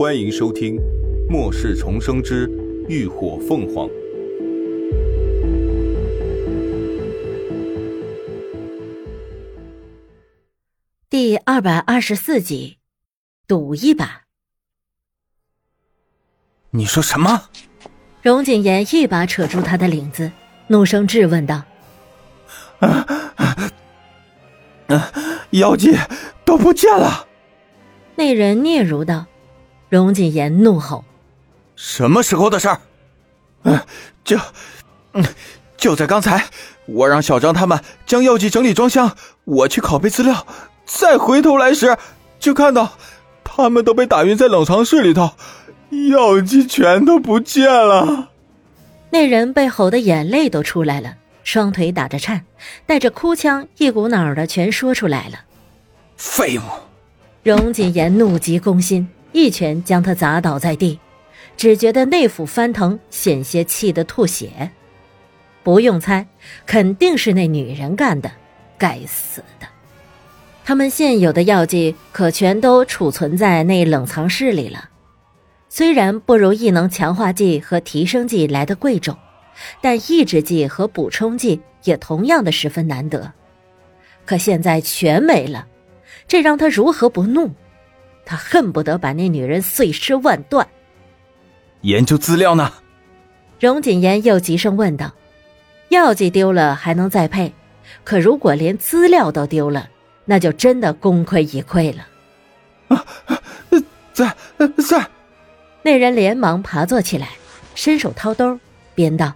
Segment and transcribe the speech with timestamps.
[0.00, 0.76] 欢迎收听
[1.28, 2.50] 《末世重生之
[2.88, 3.86] 浴火凤凰》
[11.10, 12.78] 第二百二十四集，
[13.46, 14.22] 赌一把。
[16.70, 17.50] 你说什么？
[18.22, 20.32] 荣景言一把扯住他的领子，
[20.68, 21.62] 怒声质问道
[22.80, 23.06] ：“啊
[24.86, 25.12] 啊！
[25.50, 25.94] 妖姬
[26.46, 27.28] 都不见了！”
[28.16, 29.26] 那人嗫嚅道。
[29.90, 31.04] 荣锦言怒吼
[31.74, 32.80] ：“什么时候的事儿？
[33.64, 33.80] 嗯，
[34.24, 34.38] 就，
[35.14, 35.24] 嗯，
[35.76, 36.44] 就在刚才，
[36.86, 40.46] 我让小张他们将药剂整理装箱，我去拷贝资料，
[40.86, 41.98] 再回头来时，
[42.38, 42.92] 就看到
[43.42, 45.32] 他们都被打晕在冷藏室里头，
[46.08, 48.28] 药剂全都不见了。”
[49.10, 52.44] 那人被吼的眼泪都出来了，双腿打着颤，
[52.86, 55.40] 带着哭腔，一股脑的全说出来了。
[56.16, 56.62] 废物！
[57.42, 59.08] 荣锦言怒急攻心。
[59.32, 60.98] 一拳将他砸倒在地，
[61.56, 64.70] 只觉得内腑翻腾，险些气得吐血。
[65.62, 66.26] 不用猜，
[66.66, 68.30] 肯定是那女人干的，
[68.78, 69.66] 该死的！
[70.64, 74.88] 他们现有的药剂可全都储存在那冷藏室里了。
[75.68, 79.16] 虽然不如异能强化剂和提升剂来的贵重，
[79.80, 83.32] 但抑制剂和补充剂也同样的十分难得。
[84.24, 85.66] 可现在全没了，
[86.26, 87.50] 这让他如何不怒？
[88.30, 90.64] 他恨不得把那女人碎尸万段。
[91.80, 92.72] 研究资料呢？
[93.58, 95.12] 荣锦言又急声问道
[95.90, 97.52] ：“药剂丢了还能再配，
[98.04, 99.88] 可如果连资料都丢了，
[100.26, 102.06] 那就真的功亏一篑了。”
[102.86, 103.04] 啊，
[104.12, 104.32] 在
[104.88, 105.04] 在。
[105.82, 107.30] 那人连忙爬坐起来，
[107.74, 108.60] 伸手掏兜，
[108.94, 109.32] 边道：“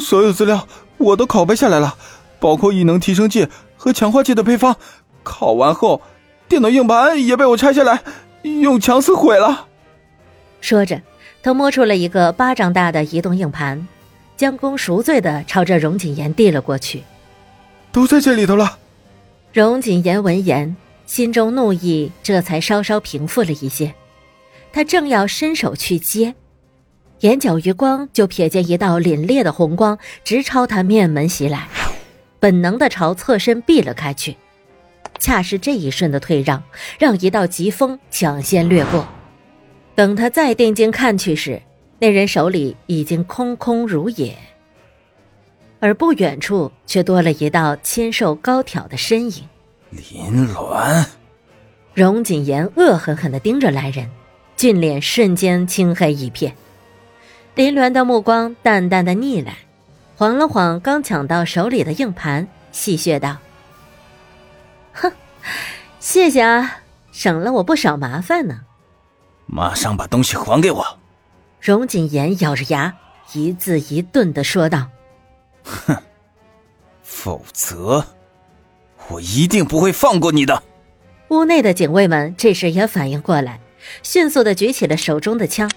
[0.00, 1.96] 所有资料我都拷贝下来了，
[2.38, 4.76] 包括异能提升剂和强化剂的配方。
[5.24, 6.00] 拷完后。”
[6.48, 8.00] 电脑硬盘也被我拆下来，
[8.42, 9.66] 用强磁毁了。
[10.60, 11.00] 说着，
[11.42, 13.86] 他摸出了一个巴掌大的移动硬盘，
[14.36, 17.02] 将功赎罪的朝着荣景言递了过去。
[17.90, 18.78] 都在这里头了。
[19.52, 23.94] 荣景言闻言，心中怒意这才稍稍平复了一些。
[24.72, 26.34] 他正要伸手去接，
[27.20, 31.66] 眼角余光就瞥见一道凛冽的红光直朝他面门袭来，
[32.38, 34.36] 本能的朝侧身避了开去。
[35.18, 36.62] 恰是这一瞬的退让，
[36.98, 39.06] 让一道疾风抢先掠过。
[39.94, 41.62] 等他再定睛看去时，
[41.98, 44.36] 那人手里已经空空如也，
[45.80, 49.44] 而不远处却多了一道纤瘦高挑的身影。
[49.90, 51.06] 林鸾，
[51.94, 54.10] 荣锦言恶狠狠地盯着来人，
[54.56, 56.54] 俊脸瞬间青黑一片。
[57.54, 59.56] 林鸾的目光淡淡的睨来，
[60.16, 63.38] 晃了晃刚抢到手里的硬盘，戏谑道。
[64.96, 65.12] 哼，
[66.00, 66.80] 谢谢啊，
[67.12, 68.60] 省了我不少麻烦呢。
[69.46, 70.98] 马上把东西还给我！
[71.60, 72.94] 荣锦言咬着牙，
[73.32, 74.88] 一字一顿的说道
[75.64, 75.96] ：“哼，
[77.02, 78.04] 否则
[79.08, 80.62] 我一定不会放过你的。”
[81.30, 83.60] 屋内的警卫们这时也反应过来，
[84.02, 85.70] 迅速的举起了手中的枪，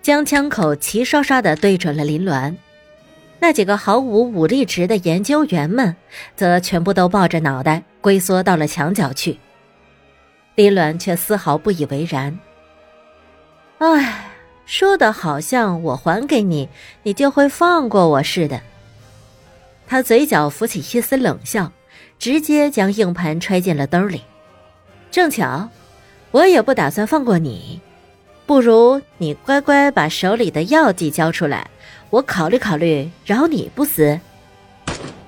[0.00, 2.56] 将枪口齐刷刷的对准了林鸾。
[3.42, 5.96] 那几个毫无武力值的研究员们，
[6.36, 9.38] 则全部都抱着脑袋龟缩到了墙角去。
[10.56, 12.38] 李伦却丝毫不以为然。
[13.78, 14.30] 哎，
[14.66, 16.68] 说的好像我还给你，
[17.02, 18.60] 你就会放过我似的。
[19.86, 21.72] 他嘴角浮起一丝冷笑，
[22.18, 24.20] 直接将硬盘揣进了兜里。
[25.10, 25.70] 正巧，
[26.30, 27.80] 我也不打算放过你，
[28.44, 31.70] 不如你乖乖把手里的药剂交出来。
[32.10, 34.18] 我考虑考虑，饶你不死。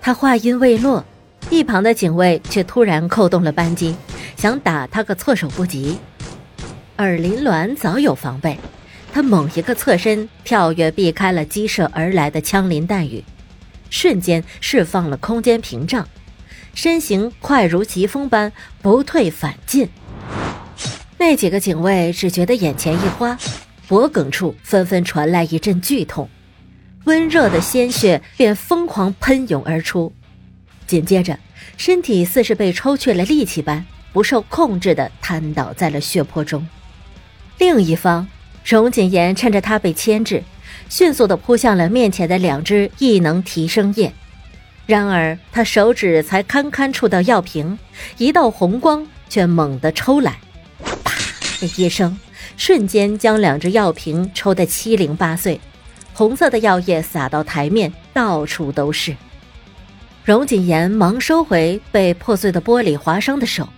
[0.00, 1.04] 他话音未落，
[1.50, 3.96] 一旁的警卫却突然扣动了扳机，
[4.36, 5.98] 想打他个措手不及。
[6.94, 8.56] 而林鸾早有防备，
[9.12, 13.24] 他猛一个侧身，跳跃避开了激射而来的枪林弹雨，
[13.90, 16.06] 瞬间释放了空间屏障，
[16.74, 19.88] 身形快如疾风般不退反进。
[21.18, 23.36] 那几个警卫只觉得眼前一花，
[23.88, 26.28] 脖颈处纷纷传来一阵剧痛。
[27.08, 30.12] 温热的鲜血便疯狂喷涌而出，
[30.86, 31.38] 紧接着，
[31.78, 33.82] 身体似是被抽去了力气般，
[34.12, 36.68] 不受控制的瘫倒在了血泊中。
[37.56, 38.28] 另一方，
[38.62, 40.44] 荣锦言趁着他被牵制，
[40.90, 44.12] 迅速的扑向了面前的两只异能提升液。
[44.84, 47.78] 然而，他手指才堪堪触到药瓶，
[48.18, 50.36] 一道红光却猛地抽来，
[51.04, 51.14] 啪
[51.58, 52.18] 的一声，
[52.58, 55.58] 瞬间将两只药瓶抽得七零八碎。
[56.18, 59.14] 红色的药液洒到台面，到处都是。
[60.24, 63.68] 荣锦言忙收回被破碎的玻璃划伤的手，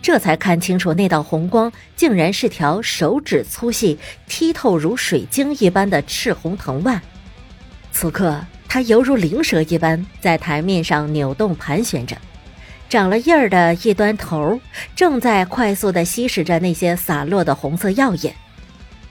[0.00, 3.98] 这才看清楚那道红光竟然是条手指粗细、
[4.28, 7.02] 剔透如水晶一般的赤红藤蔓。
[7.90, 8.38] 此刻，
[8.68, 12.16] 它犹如灵蛇一般在台面上扭动盘旋着，
[12.88, 14.60] 长了印儿的一端头
[14.94, 18.32] 正在快速地吸食着那些洒落的红色药液。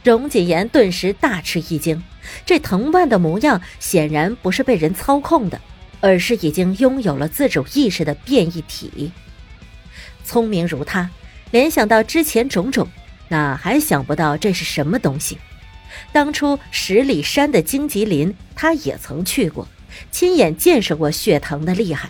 [0.09, 2.01] 荣锦言顿时大吃一惊，
[2.43, 5.61] 这藤蔓的模样显然不是被人操控的，
[6.01, 9.11] 而是已经拥有了自主意识的变异体。
[10.23, 11.11] 聪明如他，
[11.51, 12.87] 联想到之前种种，
[13.27, 15.37] 哪还想不到这是什么东西？
[16.11, 19.67] 当初十里山的荆棘林，他也曾去过，
[20.09, 22.09] 亲眼见识过血藤的厉害。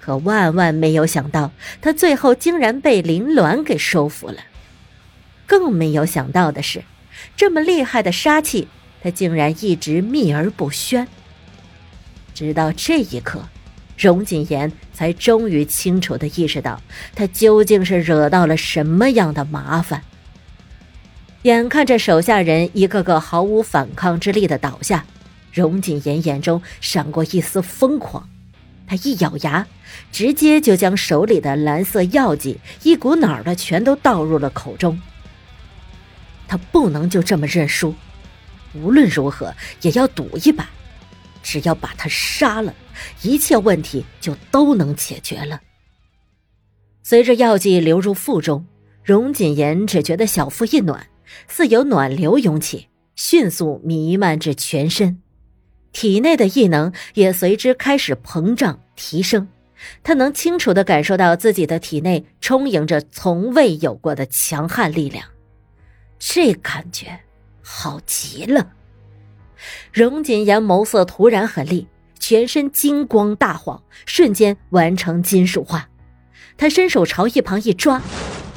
[0.00, 4.38] 可万万没有想到，他最后竟然被林鸾给收服了。
[5.46, 6.82] 更没有想到的是，
[7.36, 8.68] 这么厉害的杀气，
[9.02, 11.06] 他竟然一直秘而不宣。
[12.34, 13.42] 直到这一刻。
[13.98, 16.82] 荣锦言才终于清楚的意识到，
[17.14, 20.02] 他究竟是惹到了什么样的麻烦。
[21.42, 25.04] 眼看着手下人一个个毫无反抗之力的倒下，
[25.52, 28.28] 荣锦言眼中闪过一丝疯狂。
[28.88, 29.66] 他一咬牙，
[30.10, 34.98] 直接就将手里的蓝色药剂一股脑的全都倒入了口中。
[36.52, 37.94] 他不能就这么认输，
[38.74, 40.68] 无论如何也要赌一把。
[41.42, 42.74] 只要把他杀了，
[43.22, 45.62] 一切问题就都能解决了。
[47.02, 48.66] 随着药剂流入腹中，
[49.02, 51.06] 荣锦言只觉得小腹一暖，
[51.48, 55.22] 似有暖流涌起，迅速弥漫至全身，
[55.90, 59.48] 体内的异能也随之开始膨胀提升。
[60.02, 65.31] 他能清楚的感受到自己的体内充盈着从未有过的强悍力量，
[66.34, 67.20] 这感觉
[67.60, 68.72] 好极了。
[69.92, 71.86] 荣锦言眸色突然狠厉，
[72.18, 75.90] 全身金光大晃，瞬间完成金属化。
[76.56, 78.00] 他伸手朝一旁一抓，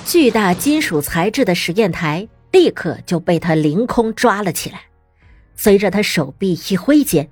[0.06, 4.83] 巨大金属材质的实验台立刻就被他凌空抓了起来。
[5.57, 7.30] 随着他手臂一挥间，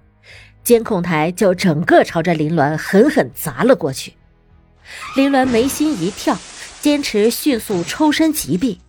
[0.62, 4.12] 监控台就整个朝着林鸾狠狠砸了过去。
[5.16, 6.38] 林鸾眉心一跳，
[6.82, 8.80] 坚持迅速抽身击毙，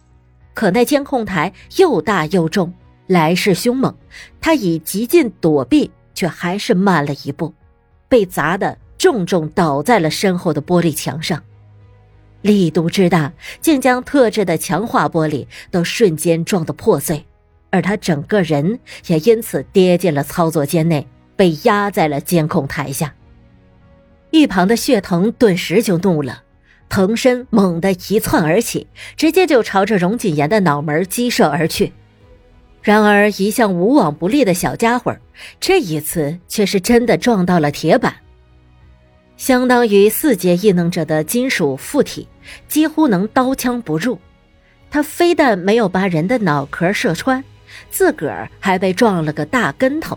[0.54, 2.72] 可那监控台又大又重。
[3.06, 3.94] 来势凶猛，
[4.40, 7.52] 他已极尽躲避，却还是慢了一步，
[8.08, 11.42] 被砸得重重倒在了身后的玻璃墙上，
[12.40, 13.30] 力度之大，
[13.60, 17.26] 竟将特制的强化玻璃都瞬间撞得破碎，
[17.68, 21.06] 而他整个人也因此跌进了操作间内，
[21.36, 23.14] 被压在了监控台下。
[24.30, 26.43] 一旁的血藤顿时就怒了，
[26.88, 28.86] 藤身猛地一窜而起，
[29.16, 31.92] 直接就朝着荣锦言的脑门击射而去。
[32.82, 35.16] 然而，一向无往不利的小家伙，
[35.58, 38.14] 这一次却是真的撞到了铁板。
[39.36, 42.28] 相当于四阶异能者的金属附体，
[42.68, 44.18] 几乎能刀枪不入。
[44.90, 47.42] 他非但没有把人的脑壳射穿，
[47.90, 50.16] 自个儿还被撞了个大跟头，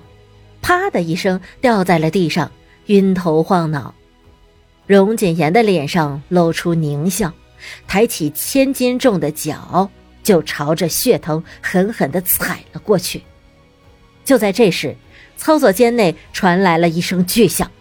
[0.61, 2.51] 啪的一声掉在了地上，
[2.87, 3.95] 晕头晃脑。
[4.87, 7.31] 荣锦言的脸上露出狞笑，
[7.87, 9.91] 抬起千斤重的脚。
[10.23, 13.23] 就朝着血藤狠狠地踩了过去。
[14.25, 14.93] 就在这时，
[15.37, 17.71] 操作间内传来了一声巨响，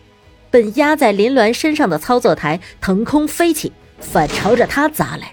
[0.49, 5.32] 本压在林鸾身上的操作台腾空飞起，反朝着他砸来。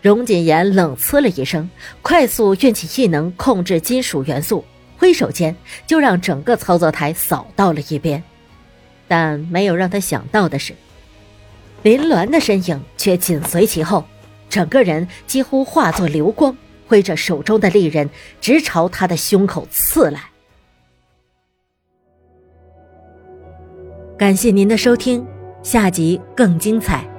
[0.00, 1.68] 荣锦言冷呲了一声，
[2.00, 4.64] 快速运起异能控制金属元素，
[4.96, 5.54] 挥手间
[5.86, 8.22] 就让整个操作台扫到了一边。
[9.08, 10.74] 但没有让他想到的是，
[11.82, 14.04] 林鸾的身影却紧随其后。
[14.48, 16.54] 整个人几乎化作流光，
[16.86, 20.24] 挥着手中的利刃，直朝他的胸口刺来。
[24.18, 25.26] 感谢您的收听，
[25.62, 27.11] 下集更精彩。